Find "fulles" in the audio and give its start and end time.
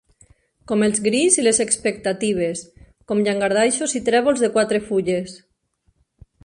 4.89-5.39